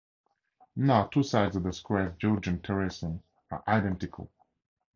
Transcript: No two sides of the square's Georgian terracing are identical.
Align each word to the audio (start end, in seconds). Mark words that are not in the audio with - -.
No 0.77 1.07
two 1.13 1.21
sides 1.21 1.55
of 1.57 1.61
the 1.61 1.71
square's 1.71 2.17
Georgian 2.17 2.59
terracing 2.63 3.21
are 3.51 3.63
identical. 3.67 4.31